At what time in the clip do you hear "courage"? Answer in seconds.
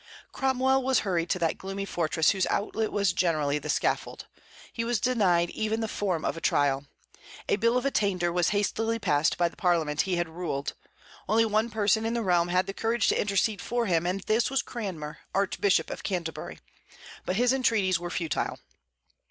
12.73-13.09